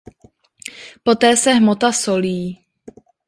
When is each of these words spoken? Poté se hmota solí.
Poté 1.05 1.29
se 1.43 1.51
hmota 1.57 1.91
solí. 2.01 2.39